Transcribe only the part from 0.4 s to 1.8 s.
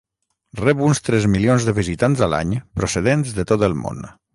Rep uns tres milions de